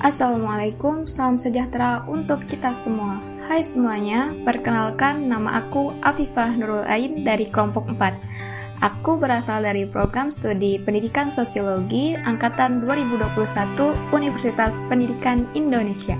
Assalamualaikum, 0.00 1.04
salam 1.04 1.36
sejahtera 1.36 2.00
untuk 2.08 2.48
kita 2.48 2.72
semua. 2.72 3.20
Hai 3.44 3.60
semuanya, 3.60 4.32
perkenalkan 4.48 5.28
nama 5.28 5.60
aku 5.60 5.92
Afifah 6.00 6.56
Nurul 6.56 6.88
Ain 6.88 7.20
dari 7.20 7.44
kelompok 7.52 7.84
4. 7.84 8.80
Aku 8.80 9.20
berasal 9.20 9.60
dari 9.60 9.84
program 9.84 10.32
studi 10.32 10.80
Pendidikan 10.80 11.28
Sosiologi 11.28 12.16
Angkatan 12.16 12.80
2021 12.80 13.36
Universitas 14.16 14.72
Pendidikan 14.88 15.44
Indonesia. 15.52 16.16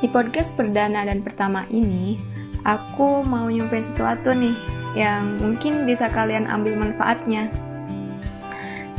Di 0.00 0.08
podcast 0.08 0.56
perdana 0.56 1.04
dan 1.04 1.20
pertama 1.20 1.68
ini, 1.68 2.16
aku 2.64 3.20
mau 3.20 3.52
nyampein 3.52 3.84
sesuatu 3.84 4.32
nih 4.32 4.56
yang 4.96 5.36
mungkin 5.36 5.84
bisa 5.84 6.08
kalian 6.08 6.48
ambil 6.48 6.80
manfaatnya. 6.80 7.52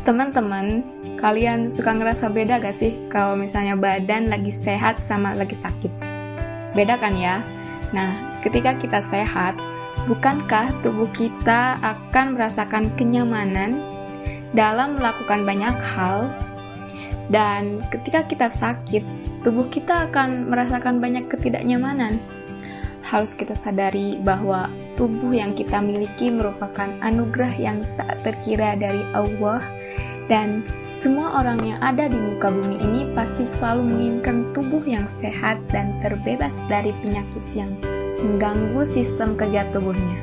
Teman-teman, 0.10 0.82
Kalian 1.22 1.70
suka 1.70 1.94
ngerasa 1.94 2.34
beda 2.34 2.58
gak 2.58 2.74
sih 2.74 2.98
kalau 3.14 3.38
misalnya 3.38 3.78
badan 3.78 4.26
lagi 4.26 4.50
sehat 4.50 4.98
sama 5.06 5.38
lagi 5.38 5.54
sakit? 5.54 5.94
Beda 6.74 6.98
kan 6.98 7.14
ya? 7.14 7.46
Nah, 7.94 8.42
ketika 8.42 8.74
kita 8.74 9.06
sehat, 9.06 9.54
bukankah 10.10 10.74
tubuh 10.82 11.06
kita 11.14 11.78
akan 11.86 12.34
merasakan 12.34 12.90
kenyamanan 12.98 13.78
dalam 14.58 14.98
melakukan 14.98 15.46
banyak 15.46 15.78
hal? 15.78 16.34
Dan 17.30 17.86
ketika 17.94 18.26
kita 18.26 18.50
sakit, 18.50 19.06
tubuh 19.46 19.70
kita 19.70 20.10
akan 20.10 20.50
merasakan 20.50 20.98
banyak 20.98 21.30
ketidaknyamanan. 21.30 22.18
Harus 23.06 23.38
kita 23.38 23.54
sadari 23.54 24.18
bahwa 24.26 24.74
tubuh 24.98 25.38
yang 25.38 25.54
kita 25.54 25.78
miliki 25.86 26.34
merupakan 26.34 26.90
anugerah 27.06 27.54
yang 27.62 27.86
tak 27.94 28.26
terkira 28.26 28.74
dari 28.74 29.06
Allah 29.14 29.79
dan 30.30 30.62
semua 30.94 31.42
orang 31.42 31.58
yang 31.66 31.82
ada 31.82 32.06
di 32.06 32.16
muka 32.16 32.54
bumi 32.54 32.78
ini 32.78 33.10
pasti 33.18 33.42
selalu 33.42 33.82
menginginkan 33.90 34.54
tubuh 34.54 34.86
yang 34.86 35.10
sehat 35.10 35.58
dan 35.74 35.98
terbebas 36.06 36.54
dari 36.70 36.94
penyakit 37.02 37.42
yang 37.58 37.74
mengganggu 38.22 38.86
sistem 38.86 39.34
kerja 39.34 39.66
tubuhnya. 39.74 40.22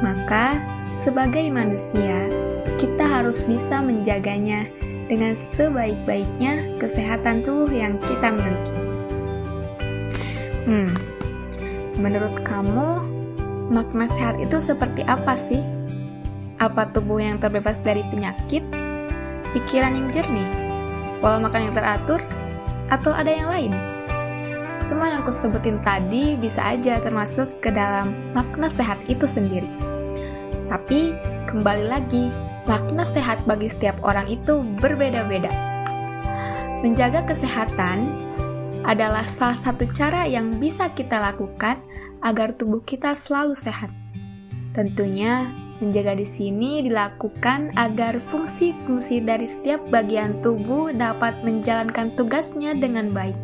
Maka, 0.00 0.62
sebagai 1.02 1.50
manusia, 1.50 2.30
kita 2.78 3.04
harus 3.04 3.42
bisa 3.44 3.82
menjaganya 3.82 4.70
dengan 5.10 5.34
sebaik-baiknya 5.34 6.78
kesehatan 6.78 7.42
tubuh 7.42 7.68
yang 7.68 7.98
kita 8.06 8.30
miliki. 8.30 8.74
Hmm, 10.70 10.90
menurut 11.98 12.38
kamu, 12.46 13.02
makna 13.74 14.06
sehat 14.06 14.38
itu 14.38 14.62
seperti 14.62 15.02
apa 15.10 15.34
sih? 15.34 15.79
Apa 16.60 16.92
tubuh 16.92 17.16
yang 17.16 17.40
terbebas 17.40 17.80
dari 17.80 18.04
penyakit? 18.12 18.60
Pikiran 19.56 19.96
yang 19.96 20.12
jernih? 20.12 20.44
Pola 21.24 21.40
makan 21.40 21.72
yang 21.72 21.74
teratur? 21.74 22.20
Atau 22.92 23.16
ada 23.16 23.32
yang 23.32 23.48
lain? 23.48 23.72
Semua 24.84 25.08
yang 25.08 25.24
aku 25.24 25.32
sebutin 25.32 25.80
tadi 25.80 26.36
bisa 26.36 26.60
aja 26.60 27.00
termasuk 27.00 27.48
ke 27.64 27.72
dalam 27.72 28.12
makna 28.36 28.68
sehat 28.68 29.00
itu 29.08 29.24
sendiri. 29.24 29.72
Tapi, 30.68 31.16
kembali 31.48 31.88
lagi, 31.88 32.28
makna 32.68 33.08
sehat 33.08 33.40
bagi 33.48 33.72
setiap 33.72 33.96
orang 34.04 34.28
itu 34.28 34.60
berbeda-beda. 34.84 35.48
Menjaga 36.84 37.24
kesehatan 37.24 38.04
adalah 38.84 39.24
salah 39.32 39.56
satu 39.64 39.88
cara 39.96 40.28
yang 40.28 40.60
bisa 40.60 40.92
kita 40.92 41.24
lakukan 41.24 41.80
agar 42.20 42.52
tubuh 42.52 42.84
kita 42.84 43.16
selalu 43.16 43.56
sehat. 43.56 43.88
Tentunya, 44.70 45.50
Menjaga 45.80 46.12
di 46.12 46.28
sini 46.28 46.84
dilakukan 46.84 47.72
agar 47.72 48.20
fungsi-fungsi 48.28 49.24
dari 49.24 49.48
setiap 49.48 49.80
bagian 49.88 50.36
tubuh 50.44 50.92
dapat 50.92 51.40
menjalankan 51.40 52.12
tugasnya 52.20 52.76
dengan 52.76 53.16
baik. 53.16 53.36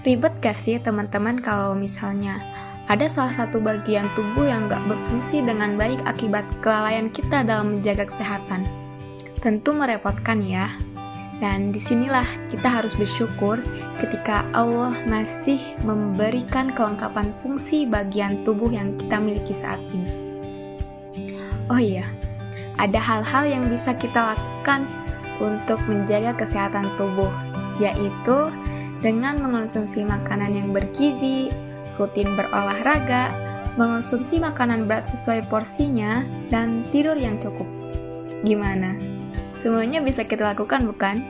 Ribet 0.00 0.32
gak 0.40 0.56
sih 0.56 0.80
teman-teman 0.80 1.44
kalau 1.44 1.76
misalnya 1.76 2.40
ada 2.88 3.04
salah 3.04 3.36
satu 3.36 3.60
bagian 3.60 4.08
tubuh 4.16 4.48
yang 4.48 4.64
gak 4.64 4.80
berfungsi 4.88 5.44
dengan 5.44 5.76
baik 5.76 6.00
akibat 6.08 6.48
kelalaian 6.64 7.12
kita 7.12 7.44
dalam 7.44 7.76
menjaga 7.76 8.08
kesehatan? 8.08 8.64
Tentu 9.44 9.76
merepotkan 9.76 10.40
ya. 10.40 10.72
Dan 11.36 11.68
di 11.68 11.76
sinilah 11.76 12.24
kita 12.48 12.80
harus 12.80 12.96
bersyukur 12.96 13.60
ketika 14.00 14.48
Allah 14.56 14.96
masih 15.04 15.60
memberikan 15.84 16.72
kelengkapan 16.72 17.28
fungsi 17.44 17.84
bagian 17.84 18.40
tubuh 18.40 18.72
yang 18.72 18.96
kita 18.96 19.20
miliki 19.20 19.52
saat 19.52 19.80
ini. 19.92 20.08
Oh 21.68 21.76
iya, 21.82 22.08
ada 22.80 22.96
hal-hal 22.96 23.44
yang 23.44 23.64
bisa 23.68 23.92
kita 23.92 24.32
lakukan 24.32 24.88
untuk 25.42 25.76
menjaga 25.84 26.32
kesehatan 26.40 26.88
tubuh, 26.96 27.28
yaitu 27.76 28.48
dengan 29.04 29.36
mengonsumsi 29.36 30.08
makanan 30.08 30.56
yang 30.56 30.68
bergizi, 30.72 31.52
rutin 32.00 32.32
berolahraga, 32.32 33.28
mengonsumsi 33.76 34.40
makanan 34.40 34.88
berat 34.88 35.04
sesuai 35.12 35.44
porsinya, 35.52 36.24
dan 36.48 36.80
tidur 36.88 37.20
yang 37.20 37.36
cukup. 37.36 37.68
Gimana? 38.40 39.15
Semuanya 39.66 39.98
bisa 39.98 40.22
kita 40.22 40.54
lakukan, 40.54 40.86
bukan? 40.86 41.26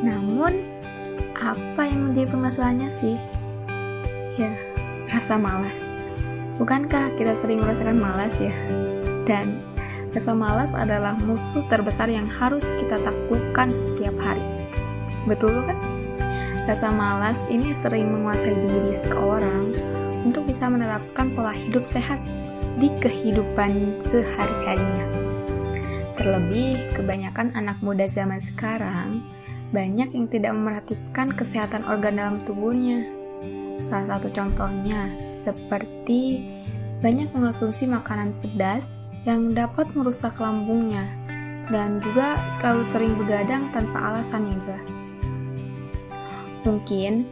Namun, 0.00 0.56
apa 1.36 1.84
yang 1.84 2.08
menjadi 2.08 2.32
permasalahannya 2.32 2.88
sih? 2.88 3.20
Ya, 4.40 4.48
rasa 5.12 5.36
malas. 5.36 5.84
Bukankah 6.56 7.12
kita 7.20 7.36
sering 7.36 7.60
merasakan 7.60 8.00
malas 8.00 8.40
ya? 8.40 8.56
Dan 9.28 9.60
rasa 10.16 10.32
malas 10.32 10.72
adalah 10.72 11.12
musuh 11.20 11.60
terbesar 11.68 12.08
yang 12.08 12.24
harus 12.24 12.64
kita 12.80 12.96
taklukkan 12.96 13.68
setiap 13.68 14.16
hari. 14.16 14.40
Betul 15.28 15.60
kan? 15.68 15.76
Rasa 16.64 16.88
malas 16.88 17.44
ini 17.52 17.76
sering 17.76 18.16
menguasai 18.16 18.56
diri 18.56 18.96
seseorang 18.96 19.76
untuk 20.24 20.48
bisa 20.48 20.72
menerapkan 20.72 21.36
pola 21.36 21.52
hidup 21.52 21.84
sehat 21.84 22.16
di 22.80 22.88
kehidupan 23.04 24.00
sehari-harinya. 24.08 25.29
Terlebih, 26.20 26.92
kebanyakan 26.92 27.56
anak 27.56 27.80
muda 27.80 28.04
zaman 28.04 28.44
sekarang 28.44 29.24
banyak 29.72 30.12
yang 30.12 30.28
tidak 30.28 30.52
memperhatikan 30.52 31.32
kesehatan 31.32 31.80
organ 31.88 32.20
dalam 32.20 32.36
tubuhnya. 32.44 33.08
Salah 33.80 34.20
satu 34.20 34.28
contohnya 34.28 35.08
seperti 35.32 36.44
banyak 37.00 37.32
mengonsumsi 37.32 37.88
makanan 37.88 38.36
pedas 38.44 38.84
yang 39.24 39.56
dapat 39.56 39.88
merusak 39.96 40.36
lambungnya 40.36 41.08
dan 41.72 42.04
juga 42.04 42.36
terlalu 42.60 42.84
sering 42.84 43.16
begadang 43.16 43.72
tanpa 43.72 44.12
alasan 44.12 44.44
yang 44.44 44.60
jelas. 44.60 45.00
Mungkin 46.68 47.24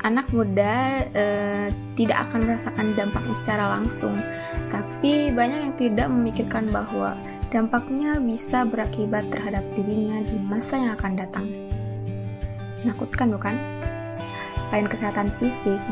anak 0.00 0.32
muda 0.32 1.04
eh, 1.12 1.68
tidak 1.92 2.32
akan 2.32 2.48
merasakan 2.48 2.96
dampaknya 2.96 3.36
secara 3.36 3.76
langsung, 3.76 4.16
tapi 4.72 5.28
banyak 5.28 5.60
yang 5.60 5.74
tidak 5.76 6.08
memikirkan 6.08 6.72
bahwa 6.72 7.12
dampaknya 7.50 8.22
bisa 8.22 8.62
berakibat 8.62 9.26
terhadap 9.26 9.66
dirinya 9.74 10.22
di 10.22 10.38
masa 10.38 10.78
yang 10.78 10.94
akan 10.94 11.12
datang. 11.18 11.46
Menakutkan 12.86 13.34
bukan? 13.34 13.58
Selain 14.70 14.86
kesehatan 14.86 15.28
fisik 15.42 15.82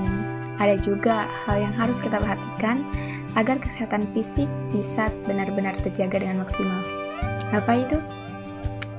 ada 0.62 0.78
juga 0.78 1.26
hal 1.46 1.66
yang 1.66 1.74
harus 1.74 1.98
kita 1.98 2.22
perhatikan 2.22 2.86
agar 3.34 3.58
kesehatan 3.58 4.06
fisik 4.14 4.46
bisa 4.70 5.10
benar-benar 5.26 5.74
terjaga 5.82 6.22
dengan 6.22 6.46
maksimal. 6.46 6.82
Apa 7.50 7.86
itu? 7.86 7.98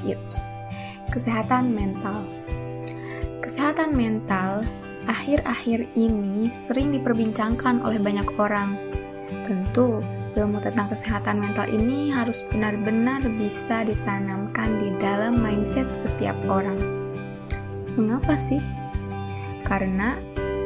Yups, 0.03 0.43
kesehatan 1.15 1.71
mental. 1.71 2.27
Kesehatan 3.39 3.95
mental 3.95 4.67
akhir-akhir 5.07 5.87
ini 5.95 6.51
sering 6.51 6.91
diperbincangkan 6.91 7.83
oleh 7.87 7.99
banyak 8.03 8.27
orang. 8.35 8.75
Tentu, 9.47 10.03
ilmu 10.39 10.63
tentang 10.63 10.87
kesehatan 10.87 11.43
mental 11.43 11.67
ini 11.67 12.15
harus 12.15 12.47
benar-benar 12.47 13.19
bisa 13.35 13.83
ditanamkan 13.83 14.79
di 14.79 14.95
dalam 15.03 15.43
mindset 15.43 15.83
setiap 15.99 16.39
orang. 16.47 16.79
Mengapa 17.99 18.39
sih? 18.39 18.63
Karena 19.67 20.15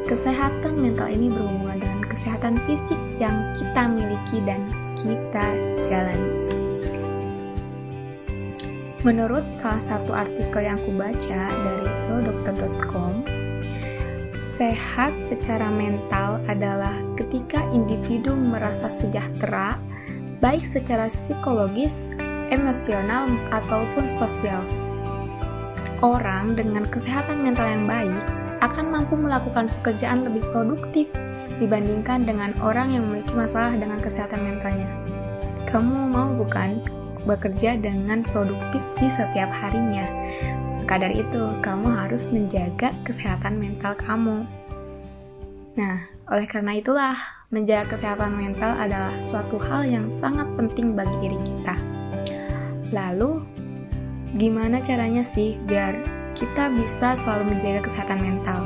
kesehatan 0.06 0.77
mental 0.77 1.09
ini 1.09 1.33
berhubungan 1.33 1.81
dengan 1.81 2.01
kesehatan 2.06 2.62
fisik 2.69 3.00
yang 3.18 3.57
kita 3.57 3.89
miliki 3.89 4.38
dan 4.45 4.62
kita 4.94 5.57
jalani. 5.81 6.31
Menurut 9.03 9.44
salah 9.59 9.83
satu 9.83 10.15
artikel 10.15 10.63
yang 10.63 10.80
aku 10.80 10.95
baca 10.95 11.42
dari 11.51 11.89
lodokter.com, 12.07 13.43
sehat 14.63 15.12
secara 15.27 15.68
mental 15.68 16.39
adalah 16.48 16.95
ketika 17.19 17.68
individu 17.75 18.31
merasa 18.31 18.88
sejahtera, 18.88 19.75
baik 20.39 20.63
secara 20.63 21.12
psikologis, 21.12 22.00
emosional, 22.48 23.27
ataupun 23.51 24.07
sosial. 24.07 24.63
Orang 26.00 26.56
dengan 26.56 26.88
kesehatan 26.88 27.44
mental 27.44 27.68
yang 27.68 27.83
baik 27.92 28.24
akan 28.63 28.88
mampu 28.88 29.19
melakukan 29.19 29.68
pekerjaan 29.83 30.24
lebih 30.24 30.48
produktif 30.56 31.12
dibandingkan 31.59 32.24
dengan 32.24 32.56
orang 32.63 32.95
yang 32.95 33.04
memiliki 33.04 33.36
masalah 33.36 33.75
dengan 33.75 34.00
kesehatan 34.00 34.48
mentalnya. 34.48 34.88
Kamu 35.68 36.07
mau 36.07 36.31
bukan 36.39 36.80
bekerja 37.27 37.75
dengan 37.83 38.24
produktif 38.24 38.80
di 38.95 39.12
setiap 39.12 39.51
harinya? 39.51 40.07
Dari 40.94 41.25
itu, 41.25 41.44
kamu 41.66 41.90
harus 41.90 42.30
menjaga 42.30 42.94
kesehatan 43.01 43.57
mental 43.57 43.98
kamu. 43.98 44.45
Nah, 45.74 46.06
oleh 46.30 46.45
karena 46.45 46.78
itulah, 46.78 47.18
menjaga 47.50 47.98
kesehatan 47.98 48.38
mental 48.38 48.78
adalah 48.78 49.10
suatu 49.18 49.57
hal 49.57 49.90
yang 49.90 50.06
sangat 50.13 50.45
penting 50.54 50.94
bagi 50.94 51.18
diri 51.18 51.40
kita. 51.42 51.75
Lalu, 52.94 53.42
gimana 54.38 54.86
caranya 54.86 55.25
sih 55.25 55.57
biar 55.66 55.98
kita 56.38 56.69
bisa 56.69 57.18
selalu 57.18 57.57
menjaga 57.57 57.90
kesehatan 57.90 58.22
mental? 58.22 58.62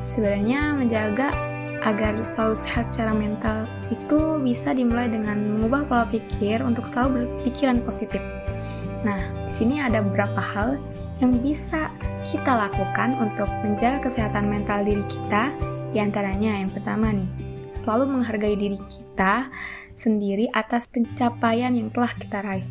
Sebenarnya 0.00 0.72
menjaga 0.72 1.36
agar 1.84 2.16
selalu 2.24 2.56
sehat 2.56 2.92
secara 2.92 3.12
mental 3.12 3.68
itu 3.92 4.40
bisa 4.40 4.72
dimulai 4.72 5.12
dengan 5.12 5.36
mengubah 5.36 5.84
pola 5.84 6.06
pikir 6.08 6.64
untuk 6.64 6.88
selalu 6.88 7.28
berpikiran 7.28 7.84
positif. 7.84 8.24
Nah, 9.04 9.20
di 9.48 9.52
sini 9.52 9.80
ada 9.80 10.04
beberapa 10.04 10.40
hal 10.40 10.76
yang 11.20 11.38
bisa 11.44 11.92
kita 12.24 12.52
lakukan 12.56 13.16
untuk 13.20 13.46
menjaga 13.60 14.08
kesehatan 14.08 14.48
mental 14.48 14.82
diri 14.82 15.04
kita. 15.06 15.52
Di 15.92 16.00
antaranya 16.00 16.56
yang 16.56 16.72
pertama 16.72 17.12
nih, 17.12 17.28
selalu 17.76 18.18
menghargai 18.18 18.56
diri 18.56 18.80
kita 18.88 19.52
sendiri 19.92 20.48
atas 20.56 20.88
pencapaian 20.88 21.76
yang 21.76 21.92
telah 21.92 22.12
kita 22.16 22.38
raih. 22.40 22.66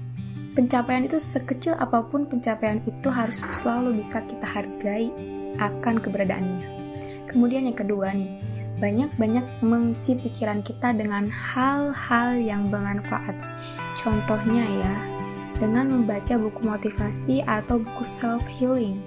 Pencapaian 0.57 1.06
itu 1.06 1.22
sekecil 1.22 1.78
apa 1.78 2.01
pun 2.10 2.25
pencapaian 2.25 2.81
itu 2.84 3.07
harus 3.07 3.46
selalu 3.54 4.01
bisa 4.01 4.25
kita 4.25 4.44
hargai 4.50 5.13
akan 5.62 6.01
keberadaannya. 6.01 6.66
Kemudian 7.30 7.69
yang 7.69 7.78
kedua 7.78 8.10
nih, 8.18 8.42
banyak-banyak 8.81 9.46
mengisi 9.62 10.18
pikiran 10.18 10.66
kita 10.66 10.96
dengan 10.96 11.30
hal-hal 11.30 12.42
yang 12.42 12.74
bermanfaat. 12.74 13.38
Contohnya 14.00 14.66
ya, 14.66 14.96
dengan 15.59 15.91
membaca 15.91 16.39
buku 16.39 16.63
motivasi 16.65 17.44
atau 17.45 17.83
buku 17.83 18.03
self 18.03 18.44
healing. 18.47 19.03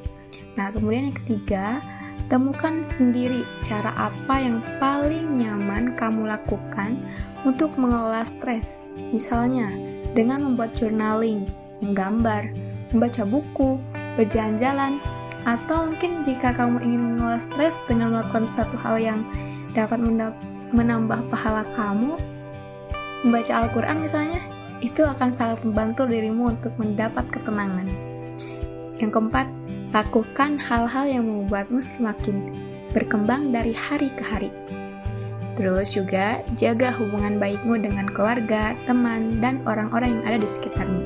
Nah, 0.55 0.69
kemudian 0.69 1.09
yang 1.09 1.19
ketiga, 1.25 1.81
temukan 2.29 2.85
sendiri 2.97 3.45
cara 3.65 3.93
apa 3.97 4.37
yang 4.41 4.61
paling 4.77 5.41
nyaman 5.41 5.97
kamu 5.97 6.29
lakukan 6.29 7.01
untuk 7.43 7.73
mengelola 7.81 8.23
stres. 8.29 8.85
Misalnya, 9.11 9.73
dengan 10.13 10.45
membuat 10.45 10.77
journaling, 10.77 11.49
menggambar, 11.81 12.53
membaca 12.93 13.25
buku, 13.25 13.81
berjalan-jalan, 14.21 15.01
atau 15.43 15.91
mungkin 15.91 16.23
jika 16.23 16.55
kamu 16.55 16.85
ingin 16.85 17.03
mengelola 17.03 17.41
stres 17.41 17.75
dengan 17.91 18.15
melakukan 18.15 18.47
satu 18.47 18.77
hal 18.79 19.01
yang 19.01 19.21
dapat 19.73 19.99
menambah 20.71 21.21
pahala 21.33 21.65
kamu, 21.75 22.21
membaca 23.25 23.53
Al-Quran 23.65 24.05
misalnya, 24.05 24.41
itu 24.83 25.07
akan 25.07 25.31
sangat 25.31 25.63
membantu 25.63 26.05
dirimu 26.11 26.53
untuk 26.53 26.75
mendapat 26.77 27.23
ketenangan. 27.31 27.87
Yang 28.99 29.11
keempat, 29.15 29.47
lakukan 29.95 30.59
hal-hal 30.59 31.05
yang 31.07 31.25
membuatmu 31.25 31.79
semakin 31.79 32.51
berkembang 32.91 33.55
dari 33.55 33.73
hari 33.73 34.11
ke 34.13 34.25
hari. 34.27 34.51
Terus 35.55 35.95
juga 35.95 36.43
jaga 36.59 36.91
hubungan 36.97 37.39
baikmu 37.39 37.79
dengan 37.79 38.11
keluarga, 38.11 38.75
teman, 38.89 39.39
dan 39.39 39.63
orang-orang 39.69 40.19
yang 40.19 40.25
ada 40.35 40.39
di 40.43 40.49
sekitarmu. 40.49 41.01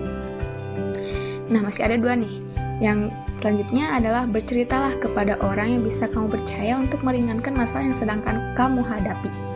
Nah, 1.53 1.61
masih 1.63 1.87
ada 1.87 1.99
dua 1.99 2.17
nih. 2.19 2.43
Yang 2.79 3.11
selanjutnya 3.41 3.97
adalah 3.97 4.25
berceritalah 4.29 4.99
kepada 5.03 5.41
orang 5.43 5.79
yang 5.79 5.83
bisa 5.83 6.07
kamu 6.07 6.31
percaya 6.31 6.79
untuk 6.79 7.01
meringankan 7.03 7.55
masalah 7.55 7.91
yang 7.91 7.97
sedang 7.97 8.21
kamu 8.55 8.81
hadapi. 8.87 9.56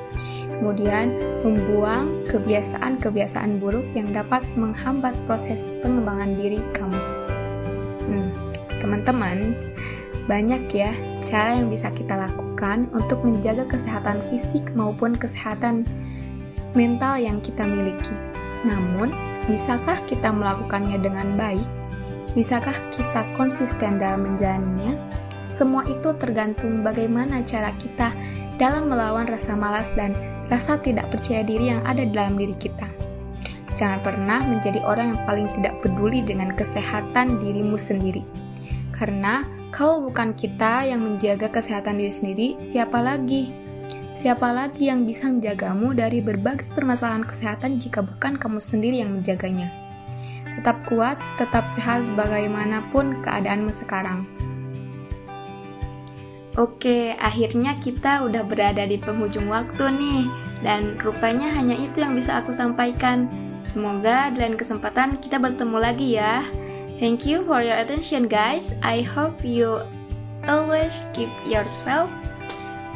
Kemudian, 0.61 1.17
membuang 1.41 2.29
kebiasaan-kebiasaan 2.29 3.65
buruk 3.65 3.89
yang 3.97 4.13
dapat 4.13 4.45
menghambat 4.61 5.17
proses 5.25 5.65
pengembangan 5.81 6.37
diri 6.37 6.61
kamu. 6.77 7.01
Hmm, 8.05 8.31
teman-teman, 8.77 9.57
banyak 10.29 10.69
ya 10.69 10.93
cara 11.25 11.57
yang 11.57 11.73
bisa 11.73 11.89
kita 11.97 12.13
lakukan 12.13 12.93
untuk 12.93 13.25
menjaga 13.25 13.65
kesehatan 13.73 14.21
fisik 14.29 14.69
maupun 14.77 15.17
kesehatan 15.17 15.89
mental 16.77 17.17
yang 17.17 17.41
kita 17.41 17.65
miliki. 17.65 18.13
Namun, 18.69 19.17
bisakah 19.49 19.97
kita 20.05 20.29
melakukannya 20.29 21.01
dengan 21.01 21.41
baik? 21.41 21.65
Bisakah 22.37 22.77
kita 22.93 23.27
konsisten 23.35 23.99
dalam 23.99 24.29
menjalaninya? 24.29 24.95
Semua 25.41 25.83
itu 25.89 26.15
tergantung 26.21 26.87
bagaimana 26.87 27.43
cara 27.43 27.75
kita 27.81 28.15
dalam 28.61 28.93
melawan 28.93 29.25
rasa 29.25 29.57
malas 29.57 29.89
dan 29.97 30.13
rasa 30.53 30.77
tidak 30.85 31.09
percaya 31.09 31.41
diri 31.41 31.73
yang 31.73 31.81
ada 31.89 32.05
dalam 32.05 32.37
diri 32.37 32.53
kita. 32.61 32.85
Jangan 33.81 34.05
pernah 34.05 34.45
menjadi 34.45 34.85
orang 34.85 35.17
yang 35.17 35.21
paling 35.25 35.49
tidak 35.57 35.81
peduli 35.81 36.21
dengan 36.21 36.53
kesehatan 36.53 37.41
dirimu 37.41 37.81
sendiri. 37.81 38.21
Karena 38.93 39.49
kalau 39.73 40.05
bukan 40.05 40.37
kita 40.37 40.85
yang 40.85 41.01
menjaga 41.01 41.49
kesehatan 41.49 41.97
diri 41.97 42.13
sendiri, 42.13 42.49
siapa 42.61 43.01
lagi? 43.01 43.49
Siapa 44.21 44.53
lagi 44.53 44.93
yang 44.93 45.09
bisa 45.09 45.33
menjagamu 45.33 45.97
dari 45.97 46.21
berbagai 46.21 46.69
permasalahan 46.77 47.25
kesehatan 47.25 47.81
jika 47.81 48.05
bukan 48.05 48.37
kamu 48.37 48.61
sendiri 48.61 49.01
yang 49.01 49.17
menjaganya? 49.17 49.73
Tetap 50.61 50.85
kuat, 50.93 51.17
tetap 51.41 51.73
sehat 51.73 52.05
bagaimanapun 52.21 53.25
keadaanmu 53.25 53.73
sekarang. 53.73 54.29
Oke, 56.59 57.15
akhirnya 57.15 57.79
kita 57.79 58.27
udah 58.27 58.43
berada 58.43 58.83
di 58.83 58.99
penghujung 58.99 59.47
waktu 59.47 59.95
nih. 59.95 60.23
Dan 60.61 60.99
rupanya 60.99 61.55
hanya 61.55 61.79
itu 61.79 62.03
yang 62.03 62.19
bisa 62.19 62.43
aku 62.43 62.51
sampaikan. 62.51 63.31
Semoga 63.63 64.35
di 64.35 64.43
lain 64.43 64.59
kesempatan 64.59 65.23
kita 65.23 65.39
bertemu 65.39 65.79
lagi 65.79 66.19
ya. 66.19 66.43
Thank 66.99 67.25
you 67.25 67.47
for 67.47 67.63
your 67.63 67.79
attention 67.79 68.27
guys. 68.27 68.75
I 68.83 69.01
hope 69.07 69.41
you 69.47 69.81
always 70.45 71.07
keep 71.15 71.31
yourself. 71.47 72.11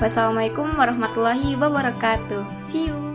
Wassalamualaikum 0.03 0.75
warahmatullahi 0.75 1.55
wabarakatuh. 1.55 2.43
See 2.69 2.91
you. 2.91 3.14